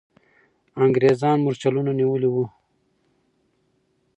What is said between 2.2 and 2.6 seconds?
وو.